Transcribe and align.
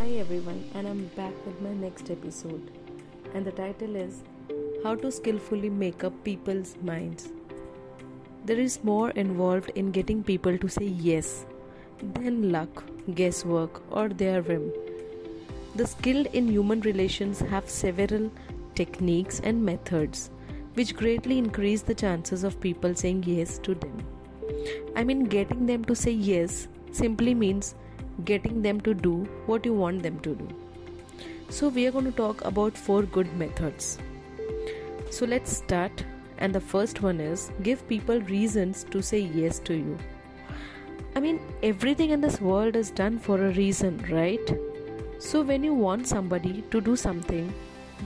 Hi 0.00 0.12
everyone, 0.12 0.64
and 0.74 0.88
I'm 0.88 1.08
back 1.14 1.34
with 1.44 1.60
my 1.60 1.74
next 1.74 2.10
episode. 2.10 2.70
And 3.34 3.44
the 3.44 3.52
title 3.52 3.96
is 3.96 4.22
How 4.82 4.94
to 4.94 5.12
Skillfully 5.12 5.68
Make 5.68 6.04
Up 6.04 6.14
People's 6.24 6.74
Minds. 6.82 7.28
There 8.46 8.58
is 8.58 8.82
more 8.82 9.10
involved 9.10 9.72
in 9.74 9.90
getting 9.90 10.22
people 10.22 10.56
to 10.56 10.68
say 10.68 10.86
yes 10.86 11.44
than 12.14 12.50
luck, 12.50 12.82
guesswork, 13.14 13.82
or 13.92 14.08
their 14.08 14.40
whim. 14.40 14.72
The 15.74 15.86
skilled 15.86 16.28
in 16.28 16.48
human 16.48 16.80
relations 16.80 17.40
have 17.40 17.68
several 17.68 18.30
techniques 18.74 19.40
and 19.40 19.62
methods 19.62 20.30
which 20.72 20.96
greatly 20.96 21.36
increase 21.36 21.82
the 21.82 21.94
chances 22.06 22.42
of 22.42 22.58
people 22.58 22.94
saying 22.94 23.24
yes 23.26 23.58
to 23.64 23.74
them. 23.74 24.02
I 24.96 25.04
mean, 25.04 25.24
getting 25.24 25.66
them 25.66 25.84
to 25.84 25.94
say 25.94 26.12
yes 26.12 26.68
simply 26.90 27.34
means 27.34 27.74
getting 28.20 28.62
them 28.62 28.80
to 28.82 28.94
do 28.94 29.24
what 29.46 29.64
you 29.64 29.74
want 29.74 30.02
them 30.02 30.20
to 30.20 30.34
do. 30.34 30.48
So, 31.48 31.68
we 31.68 31.86
are 31.86 31.90
going 31.90 32.04
to 32.04 32.12
talk 32.12 32.44
about 32.44 32.76
four 32.76 33.02
good 33.02 33.32
methods. 33.36 33.98
So, 35.10 35.26
let's 35.26 35.56
start. 35.56 36.04
And 36.38 36.54
the 36.54 36.60
first 36.60 37.02
one 37.02 37.20
is 37.20 37.50
give 37.62 37.86
people 37.88 38.20
reasons 38.20 38.84
to 38.92 39.02
say 39.02 39.18
yes 39.18 39.58
to 39.60 39.74
you. 39.74 39.98
I 41.14 41.20
mean, 41.20 41.40
everything 41.62 42.10
in 42.10 42.20
this 42.20 42.40
world 42.40 42.76
is 42.76 42.90
done 42.90 43.18
for 43.18 43.44
a 43.44 43.52
reason, 43.52 44.04
right? 44.10 44.56
So, 45.18 45.42
when 45.42 45.64
you 45.64 45.74
want 45.74 46.06
somebody 46.06 46.62
to 46.70 46.80
do 46.80 46.96
something, 46.96 47.52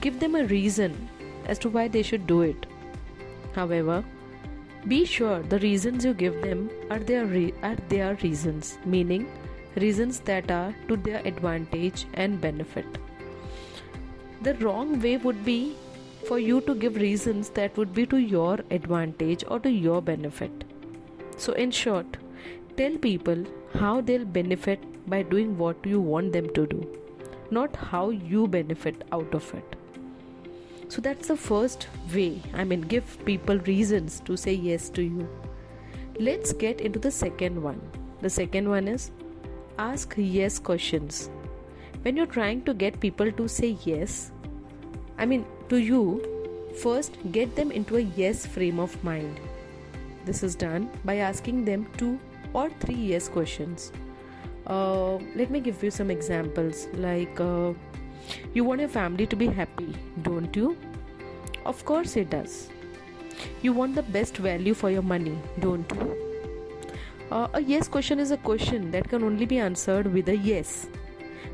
give 0.01 0.19
them 0.19 0.35
a 0.35 0.45
reason 0.45 1.09
as 1.45 1.59
to 1.59 1.69
why 1.69 1.87
they 1.87 2.01
should 2.01 2.27
do 2.27 2.41
it. 2.41 2.65
However, 3.53 4.03
be 4.87 5.05
sure 5.05 5.41
the 5.41 5.59
reasons 5.59 6.03
you 6.05 6.13
give 6.13 6.41
them 6.41 6.69
are 6.89 6.99
their, 6.99 7.25
re- 7.25 7.53
are 7.63 7.77
their 7.89 8.15
reasons, 8.15 8.77
meaning 8.85 9.27
reasons 9.75 10.19
that 10.21 10.49
are 10.51 10.75
to 10.87 10.95
their 10.97 11.21
advantage 11.25 12.05
and 12.13 12.39
benefit. 12.39 12.85
The 14.41 14.53
wrong 14.55 15.01
way 15.01 15.17
would 15.17 15.43
be 15.43 15.75
for 16.27 16.39
you 16.39 16.61
to 16.61 16.75
give 16.75 16.95
reasons 16.95 17.49
that 17.49 17.77
would 17.77 17.93
be 17.93 18.05
to 18.07 18.17
your 18.17 18.59
advantage 18.71 19.43
or 19.47 19.59
to 19.59 19.69
your 19.69 20.01
benefit. 20.01 20.63
So, 21.37 21.53
in 21.53 21.71
short, 21.71 22.17
tell 22.77 22.97
people 22.97 23.45
how 23.73 24.01
they'll 24.01 24.25
benefit 24.25 24.79
by 25.09 25.21
doing 25.23 25.57
what 25.57 25.85
you 25.85 25.99
want 25.99 26.33
them 26.33 26.49
to 26.53 26.65
do, 26.65 26.87
not 27.51 27.75
how 27.75 28.09
you 28.09 28.47
benefit 28.47 29.03
out 29.11 29.33
of 29.33 29.53
it. 29.53 29.75
So, 30.87 31.01
that's 31.01 31.27
the 31.27 31.37
first 31.37 31.87
way. 32.13 32.41
I 32.53 32.63
mean, 32.63 32.81
give 32.81 33.17
people 33.25 33.59
reasons 33.59 34.21
to 34.21 34.37
say 34.37 34.53
yes 34.53 34.89
to 34.91 35.03
you. 35.03 35.27
Let's 36.19 36.53
get 36.53 36.81
into 36.81 36.99
the 36.99 37.11
second 37.11 37.61
one. 37.61 37.81
The 38.21 38.29
second 38.29 38.69
one 38.69 38.87
is 38.87 39.11
ask 39.77 40.13
yes 40.17 40.59
questions. 40.59 41.29
When 42.01 42.15
you're 42.15 42.25
trying 42.25 42.61
to 42.63 42.73
get 42.73 42.99
people 42.99 43.31
to 43.31 43.47
say 43.47 43.77
yes, 43.83 44.31
I 45.17 45.25
mean 45.25 45.45
to 45.69 45.77
you, 45.77 46.71
first 46.81 47.17
get 47.31 47.55
them 47.55 47.71
into 47.71 47.97
a 47.97 48.01
yes 48.01 48.45
frame 48.45 48.79
of 48.79 49.03
mind. 49.03 49.39
This 50.25 50.43
is 50.43 50.55
done 50.55 50.89
by 51.03 51.17
asking 51.17 51.65
them 51.65 51.87
two 51.97 52.19
or 52.53 52.69
three 52.79 52.95
yes 52.95 53.27
questions. 53.27 53.91
Uh, 54.67 55.17
let 55.35 55.51
me 55.51 55.59
give 55.59 55.83
you 55.83 55.91
some 55.91 56.09
examples 56.09 56.87
like 56.93 57.39
uh, 57.39 57.73
you 58.53 58.63
want 58.63 58.79
your 58.79 58.89
family 58.89 59.27
to 59.27 59.35
be 59.35 59.47
happy, 59.47 59.95
don't 60.23 60.55
you? 60.55 60.77
Of 61.65 61.85
course, 61.85 62.15
it 62.15 62.29
does. 62.29 62.69
You 63.61 63.73
want 63.73 63.95
the 63.95 64.03
best 64.03 64.37
value 64.37 64.73
for 64.73 64.89
your 64.89 65.03
money, 65.03 65.37
don't 65.59 65.89
you? 65.91 66.24
Uh, 67.31 67.47
a 67.53 67.61
yes 67.61 67.87
question 67.87 68.19
is 68.19 68.29
a 68.31 68.37
question 68.37 68.91
that 68.91 69.09
can 69.09 69.23
only 69.23 69.45
be 69.45 69.57
answered 69.57 70.11
with 70.13 70.29
a 70.29 70.37
yes. 70.37 70.87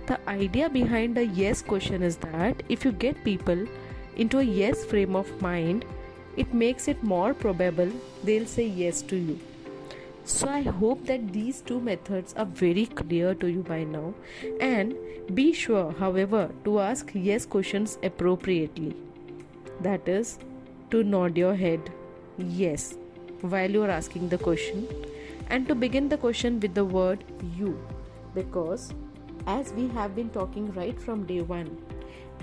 The 0.07 0.19
idea 0.27 0.69
behind 0.69 1.17
a 1.17 1.25
yes 1.25 1.61
question 1.61 2.03
is 2.03 2.17
that 2.17 2.61
if 2.67 2.83
you 2.83 2.91
get 2.91 3.23
people 3.23 3.65
into 4.17 4.39
a 4.39 4.43
yes 4.43 4.83
frame 4.83 5.15
of 5.15 5.41
mind, 5.41 5.85
it 6.35 6.53
makes 6.53 6.87
it 6.87 7.01
more 7.03 7.33
probable 7.33 7.89
they'll 8.23 8.45
say 8.45 8.65
yes 8.65 9.01
to 9.03 9.15
you. 9.15 9.39
So, 10.23 10.47
I 10.47 10.61
hope 10.61 11.05
that 11.07 11.33
these 11.33 11.61
two 11.61 11.79
methods 11.79 12.33
are 12.37 12.45
very 12.45 12.85
clear 12.85 13.33
to 13.35 13.47
you 13.47 13.63
by 13.63 13.83
now. 13.83 14.13
And 14.59 14.95
be 15.33 15.51
sure, 15.51 15.93
however, 15.97 16.49
to 16.63 16.79
ask 16.79 17.11
yes 17.13 17.45
questions 17.45 17.97
appropriately. 18.03 18.95
That 19.81 20.07
is, 20.07 20.37
to 20.91 21.03
nod 21.03 21.37
your 21.37 21.55
head 21.55 21.91
yes 22.37 22.95
while 23.41 23.71
you 23.71 23.83
are 23.83 23.89
asking 23.89 24.29
the 24.29 24.37
question 24.37 24.87
and 25.51 25.67
to 25.67 25.75
begin 25.75 26.07
the 26.07 26.17
question 26.17 26.59
with 26.65 26.73
the 26.73 26.83
word 26.97 27.23
you 27.61 27.71
because 28.33 28.93
as 29.53 29.73
we 29.73 29.87
have 29.89 30.15
been 30.15 30.29
talking 30.29 30.71
right 30.81 30.99
from 31.07 31.25
day 31.31 31.41
one 31.41 31.71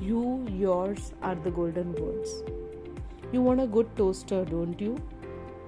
you 0.00 0.46
yours 0.52 1.12
are 1.22 1.34
the 1.34 1.50
golden 1.50 1.92
words. 1.94 2.42
You 3.32 3.42
want 3.42 3.60
a 3.60 3.66
good 3.66 3.94
toaster 3.96 4.44
don't 4.44 4.80
you? 4.80 4.96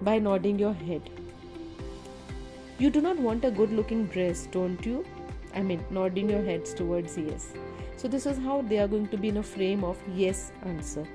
By 0.02 0.18
nodding 0.18 0.58
your 0.58 0.72
head. 0.72 1.10
You 2.78 2.90
do 2.90 3.00
not 3.00 3.18
want 3.18 3.44
a 3.44 3.50
good 3.50 3.72
looking 3.72 4.06
dress 4.06 4.46
don't 4.50 4.84
you? 4.86 5.04
I 5.54 5.62
mean 5.62 5.84
nodding 5.90 6.30
your 6.30 6.42
heads 6.42 6.72
towards 6.74 7.18
yes. 7.18 7.52
So 7.96 8.08
this 8.08 8.24
is 8.24 8.38
how 8.38 8.62
they 8.62 8.78
are 8.78 8.88
going 8.88 9.08
to 9.08 9.16
be 9.16 9.28
in 9.28 9.38
a 9.38 9.42
frame 9.42 9.84
of 9.84 9.98
yes 10.14 10.52
answer 10.64 11.06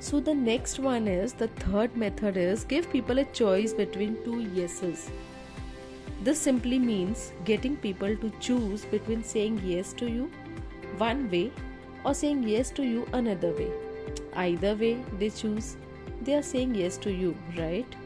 so 0.00 0.20
the 0.20 0.34
next 0.34 0.78
one 0.78 1.08
is 1.08 1.32
the 1.32 1.48
third 1.62 1.96
method 1.96 2.36
is 2.36 2.64
give 2.64 2.90
people 2.90 3.18
a 3.18 3.24
choice 3.24 3.72
between 3.72 4.16
two 4.24 4.42
yeses. 4.58 5.10
This 6.22 6.40
simply 6.40 6.78
means 6.78 7.32
getting 7.44 7.76
people 7.76 8.16
to 8.16 8.30
choose 8.40 8.84
between 8.84 9.24
saying 9.24 9.60
yes 9.64 9.92
to 9.94 10.08
you 10.08 10.30
one 10.98 11.28
way 11.30 11.50
or 12.04 12.14
saying 12.14 12.42
yes 12.42 12.70
to 12.72 12.84
you 12.84 13.06
another 13.12 13.52
way. 13.52 13.70
Either 14.34 14.74
way 14.76 15.02
they 15.18 15.30
choose, 15.30 15.76
they 16.22 16.34
are 16.34 16.42
saying 16.42 16.74
yes 16.74 16.96
to 16.98 17.12
you, 17.12 17.36
right? 17.56 17.96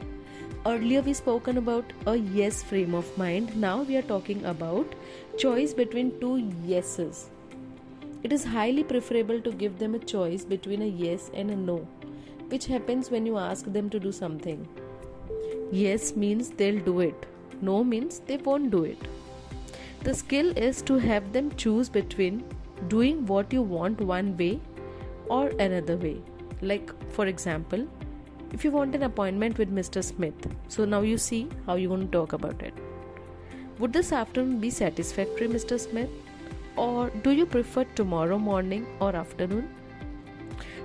Earlier 0.64 1.02
we 1.02 1.12
spoken 1.12 1.58
about 1.58 1.92
a 2.06 2.16
yes 2.16 2.62
frame 2.62 2.94
of 2.94 3.16
mind. 3.18 3.54
Now 3.56 3.82
we 3.82 3.96
are 3.96 4.08
talking 4.10 4.44
about 4.44 4.94
choice 5.36 5.74
between 5.74 6.18
two 6.20 6.36
yeses. 6.64 7.31
It 8.22 8.32
is 8.32 8.44
highly 8.44 8.84
preferable 8.84 9.40
to 9.40 9.50
give 9.50 9.78
them 9.78 9.94
a 9.94 9.98
choice 9.98 10.44
between 10.44 10.82
a 10.82 10.86
yes 10.86 11.30
and 11.34 11.50
a 11.50 11.56
no, 11.56 11.78
which 12.48 12.66
happens 12.66 13.10
when 13.10 13.26
you 13.26 13.36
ask 13.36 13.64
them 13.64 13.90
to 13.90 13.98
do 13.98 14.12
something. 14.12 14.68
Yes 15.72 16.14
means 16.14 16.50
they'll 16.50 16.84
do 16.84 17.00
it, 17.00 17.26
no 17.60 17.82
means 17.82 18.20
they 18.20 18.36
won't 18.36 18.70
do 18.70 18.84
it. 18.84 18.98
The 20.04 20.14
skill 20.14 20.56
is 20.56 20.82
to 20.82 20.98
have 20.98 21.32
them 21.32 21.54
choose 21.56 21.88
between 21.88 22.44
doing 22.88 23.26
what 23.26 23.52
you 23.52 23.62
want 23.62 24.00
one 24.00 24.36
way 24.36 24.60
or 25.28 25.48
another 25.58 25.96
way. 25.96 26.20
Like, 26.60 26.90
for 27.12 27.26
example, 27.26 27.86
if 28.52 28.64
you 28.64 28.70
want 28.70 28.94
an 28.94 29.04
appointment 29.04 29.58
with 29.58 29.74
Mr. 29.74 30.04
Smith, 30.04 30.46
so 30.68 30.84
now 30.84 31.00
you 31.00 31.18
see 31.18 31.48
how 31.66 31.74
you're 31.74 31.88
going 31.88 32.06
to 32.06 32.12
talk 32.12 32.32
about 32.32 32.62
it. 32.62 32.74
Would 33.78 33.92
this 33.92 34.12
afternoon 34.12 34.60
be 34.60 34.70
satisfactory, 34.70 35.48
Mr. 35.48 35.80
Smith? 35.80 36.10
Or 36.76 37.10
do 37.10 37.30
you 37.30 37.46
prefer 37.46 37.84
tomorrow 37.84 38.38
morning 38.38 38.86
or 39.00 39.14
afternoon? 39.14 39.68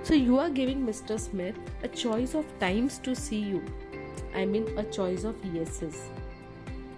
So 0.02 0.14
you 0.14 0.38
are 0.38 0.50
giving 0.50 0.86
Mr. 0.86 1.18
Smith 1.18 1.58
a 1.82 1.88
choice 1.88 2.34
of 2.34 2.46
times 2.58 2.98
to 3.00 3.14
see 3.14 3.40
you. 3.40 3.62
I 4.34 4.44
mean, 4.44 4.66
a 4.78 4.84
choice 4.84 5.24
of 5.24 5.44
yeses. 5.44 6.08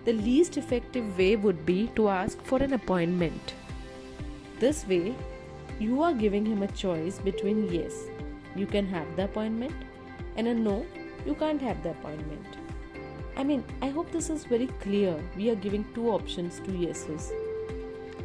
The 0.04 0.12
least 0.12 0.56
effective 0.56 1.18
way 1.18 1.36
would 1.36 1.64
be 1.66 1.88
to 1.96 2.08
ask 2.08 2.40
for 2.42 2.62
an 2.62 2.72
appointment. 2.72 3.54
This 4.58 4.86
way, 4.86 5.14
you 5.78 6.02
are 6.02 6.12
giving 6.12 6.44
him 6.44 6.62
a 6.62 6.68
choice 6.68 7.18
between 7.18 7.72
yes, 7.72 8.06
you 8.54 8.66
can 8.66 8.86
have 8.86 9.16
the 9.16 9.24
appointment, 9.24 9.74
and 10.36 10.48
a 10.48 10.54
no, 10.54 10.86
you 11.24 11.34
can't 11.34 11.62
have 11.62 11.82
the 11.82 11.90
appointment. 11.90 12.46
I 13.36 13.44
mean, 13.44 13.64
I 13.80 13.88
hope 13.88 14.10
this 14.10 14.28
is 14.30 14.44
very 14.44 14.66
clear. 14.80 15.18
We 15.36 15.50
are 15.50 15.54
giving 15.54 15.84
two 15.94 16.10
options 16.10 16.60
to 16.60 16.72
yeses. 16.72 17.32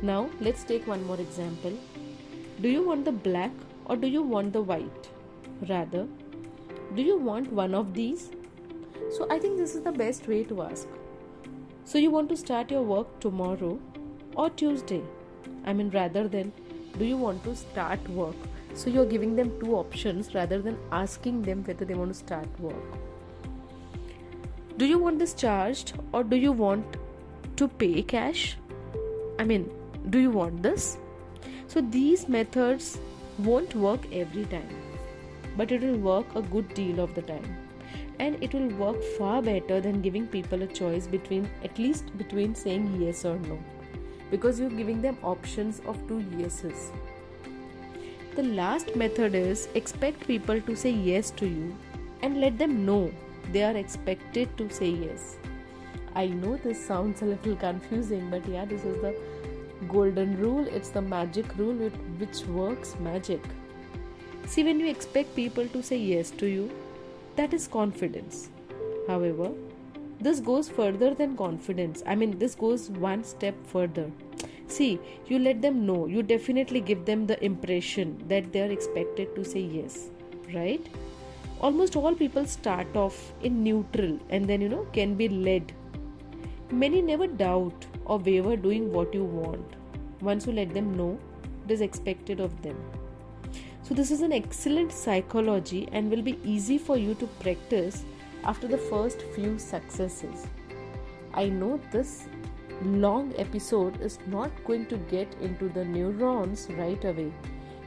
Now 0.02 0.30
let's 0.40 0.64
take 0.64 0.88
one 0.88 1.06
more 1.06 1.20
example. 1.20 1.74
Do 2.62 2.70
you 2.70 2.86
want 2.86 3.06
the 3.06 3.12
black 3.12 3.52
or 3.86 3.96
do 3.96 4.08
you 4.08 4.22
want 4.22 4.54
the 4.54 4.62
white? 4.62 5.10
Rather, 5.70 6.08
do 6.96 7.02
you 7.02 7.18
want 7.18 7.52
one 7.52 7.74
of 7.74 7.94
these? 7.94 8.32
So 9.12 9.28
I 9.30 9.40
think 9.40 9.58
this 9.58 9.76
is 9.76 9.84
the 9.84 9.92
best 9.92 10.28
way 10.28 10.44
to 10.46 10.62
ask. 10.64 10.88
So 11.86 11.98
you 11.98 12.12
want 12.12 12.30
to 12.30 12.38
start 12.38 12.72
your 12.72 12.82
work 12.82 13.20
tomorrow 13.20 13.80
or 14.36 14.50
Tuesday? 14.50 15.04
I 15.66 15.74
mean, 15.74 15.90
rather 15.92 16.28
than 16.28 16.52
do 16.98 17.06
you 17.06 17.18
want 17.18 17.44
to 17.44 17.56
start 17.56 18.08
work? 18.10 18.36
So 18.74 18.90
you're 18.90 19.06
giving 19.06 19.36
them 19.36 19.58
two 19.60 19.76
options 19.76 20.34
rather 20.36 20.62
than 20.62 20.78
asking 20.92 21.44
them 21.44 21.64
whether 21.64 21.86
they 21.86 21.94
want 21.94 22.12
to 22.12 22.20
start 22.20 22.60
work. 22.60 22.84
Do 24.78 24.86
you 24.86 24.98
want 24.98 25.20
this 25.20 25.34
charged 25.34 25.94
or 26.12 26.24
do 26.24 26.36
you 26.36 26.52
want 26.52 26.98
to 27.56 27.68
pay 27.68 28.02
cash? 28.02 28.58
I 29.40 29.44
mean, 29.44 29.70
do 30.10 30.20
you 30.20 30.30
want 30.30 30.64
this? 30.64 30.98
So 31.68 31.82
these 31.82 32.28
methods 32.30 32.98
won't 33.40 33.76
work 33.76 34.02
every 34.14 34.46
time, 34.46 34.70
but 35.58 35.72
it 35.72 35.82
will 35.82 35.98
work 35.98 36.36
a 36.36 36.42
good 36.42 36.74
deal 36.74 37.00
of 37.00 37.16
the 37.16 37.22
time. 37.22 37.58
And 38.20 38.42
it 38.42 38.54
will 38.54 38.70
work 38.70 39.04
far 39.18 39.42
better 39.42 39.82
than 39.82 40.02
giving 40.02 40.28
people 40.28 40.62
a 40.62 40.68
choice 40.68 41.08
between 41.08 41.50
at 41.64 41.78
least 41.78 42.18
between 42.18 42.56
saying 42.56 43.02
yes 43.02 43.26
or 43.26 43.38
no. 43.40 43.60
because 44.32 44.60
you're 44.60 44.70
giving 44.70 45.02
them 45.02 45.18
options 45.24 45.82
of 45.86 45.98
two 46.08 46.24
yeses. 46.38 46.92
The 48.36 48.44
last 48.44 48.96
method 48.96 49.36
is 49.36 49.68
expect 49.76 50.28
people 50.28 50.62
to 50.62 50.76
say 50.76 50.92
yes 50.92 51.32
to 51.32 51.48
you 51.48 51.76
and 52.22 52.42
let 52.42 52.58
them 52.58 52.86
know 52.86 53.12
they 53.52 53.64
are 53.64 53.78
expected 53.78 54.58
to 54.58 54.70
say 54.70 54.90
yes. 54.90 55.38
I 56.16 56.28
know 56.28 56.58
this 56.58 56.84
sounds 56.86 57.22
a 57.22 57.26
little 57.26 57.56
confusing, 57.56 58.30
but 58.30 58.48
yeah, 58.48 58.66
this 58.66 58.84
is 58.84 59.02
the 59.02 59.16
golden 59.88 60.38
rule. 60.40 60.68
It's 60.68 60.90
the 60.90 61.02
magic 61.02 61.58
rule 61.58 61.90
which 62.20 62.42
works 62.48 62.96
magic. 63.00 63.42
See, 64.48 64.64
when 64.64 64.80
you 64.80 64.88
expect 64.88 65.36
people 65.36 65.68
to 65.70 65.82
say 65.82 65.98
yes 65.98 66.32
to 66.32 66.46
you, 66.48 66.72
that 67.36 67.54
is 67.54 67.68
confidence. 67.68 68.50
However, 69.08 69.52
this 70.20 70.40
goes 70.40 70.70
further 70.70 71.14
than 71.14 71.36
confidence. 71.36 72.04
I 72.06 72.16
mean, 72.16 72.38
this 72.40 72.56
goes 72.56 72.90
one 72.90 73.24
step 73.24 73.56
further. 73.68 74.12
See, 74.68 75.00
you 75.28 75.40
let 75.40 75.62
them 75.62 75.86
know, 75.86 76.08
you 76.08 76.24
definitely 76.24 76.82
give 76.82 77.06
them 77.06 77.28
the 77.28 77.44
impression 77.44 78.24
that 78.28 78.52
they 78.52 78.62
are 78.62 78.72
expected 78.72 79.36
to 79.36 79.44
say 79.46 79.60
yes, 79.60 80.10
right? 80.54 80.86
Almost 81.62 81.96
all 81.96 82.16
people 82.16 82.46
start 82.46 82.96
off 82.96 83.34
in 83.42 83.64
neutral 83.64 84.20
and 84.30 84.48
then, 84.48 84.62
you 84.62 84.70
know, 84.70 84.88
can 84.94 85.16
be 85.16 85.30
led. 85.30 85.72
Many 86.72 87.00
never 87.00 87.28
doubt 87.28 87.86
or 88.06 88.18
waver 88.18 88.56
doing 88.56 88.92
what 88.92 89.14
you 89.14 89.24
want. 89.24 89.76
Once 90.20 90.48
you 90.48 90.52
let 90.52 90.74
them 90.74 90.98
know, 90.98 91.20
it 91.64 91.70
is 91.70 91.82
expected 91.82 92.40
of 92.40 92.60
them. 92.64 92.76
So, 93.84 93.94
this 93.94 94.10
is 94.10 94.22
an 94.22 94.34
excellent 94.34 94.92
psychology 94.92 95.88
and 95.92 96.10
will 96.10 96.24
be 96.24 96.40
easy 96.44 96.80
for 96.80 96.98
you 96.98 97.14
to 97.16 97.28
practice 97.28 98.04
after 98.44 98.68
the 98.68 98.80
first 98.80 99.22
few 99.36 99.60
successes. 99.60 100.48
I 101.36 101.50
know 101.50 101.80
this 101.92 102.28
long 102.82 103.32
episode 103.38 104.02
is 104.02 104.18
not 104.26 104.50
going 104.66 104.88
to 104.88 104.98
get 104.98 105.32
into 105.42 105.70
the 105.70 105.86
neurons 105.86 106.68
right 106.72 107.06
away. 107.06 107.32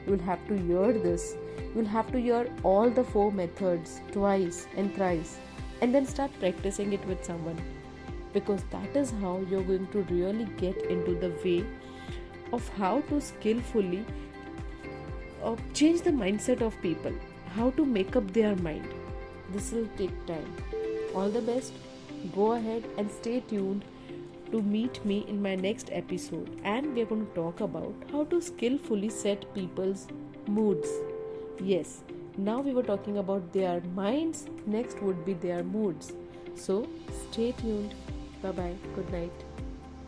You 0.05 0.13
will 0.13 0.23
have 0.23 0.47
to 0.47 0.57
hear 0.57 0.93
this. 0.93 1.35
You 1.57 1.81
will 1.81 1.93
have 1.97 2.13
to 2.13 2.21
hear 2.21 2.49
all 2.63 2.89
the 2.89 3.03
four 3.03 3.29
methods 3.29 3.99
twice 4.13 4.67
and 4.77 4.95
thrice 4.95 5.37
and 5.81 5.93
then 5.93 6.05
start 6.05 6.31
practicing 6.39 6.93
it 6.93 7.05
with 7.07 7.25
someone 7.25 7.61
because 8.33 8.63
that 8.71 8.95
is 8.95 9.11
how 9.21 9.41
you're 9.49 9.63
going 9.63 9.87
to 9.87 10.01
really 10.03 10.45
get 10.57 10.77
into 10.83 11.15
the 11.15 11.31
way 11.43 11.65
of 12.53 12.67
how 12.77 13.01
to 13.09 13.19
skillfully 13.19 14.05
uh, 15.43 15.55
change 15.73 16.01
the 16.01 16.11
mindset 16.11 16.61
of 16.61 16.79
people, 16.81 17.13
how 17.55 17.69
to 17.71 17.85
make 17.85 18.15
up 18.15 18.31
their 18.33 18.55
mind. 18.57 18.87
This 19.51 19.71
will 19.71 19.87
take 19.97 20.25
time. 20.27 20.55
All 21.15 21.29
the 21.29 21.41
best. 21.41 21.73
Go 22.35 22.51
ahead 22.53 22.83
and 22.97 23.09
stay 23.09 23.39
tuned 23.39 23.85
to 24.51 24.61
meet 24.61 25.03
me 25.05 25.25
in 25.27 25.41
my 25.41 25.55
next 25.55 25.89
episode. 25.91 26.49
And 26.63 26.93
we're 26.93 27.05
going 27.05 27.25
to 27.25 27.33
talk 27.33 27.61
about 27.61 27.93
how 28.11 28.25
to 28.25 28.41
skillfully 28.41 29.09
set 29.09 29.53
people's 29.53 30.07
moods. 30.47 30.89
Yes, 31.61 32.01
now 32.37 32.59
we 32.61 32.73
were 32.73 32.83
talking 32.83 33.17
about 33.17 33.51
their 33.53 33.81
minds, 33.95 34.45
next 34.65 35.01
would 35.01 35.25
be 35.25 35.33
their 35.33 35.63
moods. 35.63 36.13
So 36.55 36.87
stay 37.31 37.53
tuned. 37.53 37.93
Bye 38.41 38.51
bye. 38.51 38.75
Good 38.95 39.11
night. 39.11 39.45